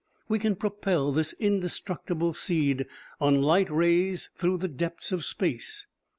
We 0.27 0.39
can 0.39 0.55
propel 0.55 1.11
this 1.11 1.33
indestructible 1.39 2.33
seed 2.33 2.87
on 3.19 3.43
light 3.43 3.69
rays 3.69 4.31
through 4.35 4.57
the 4.57 4.67
depths 4.67 5.11
of 5.11 5.23
space. 5.23 5.85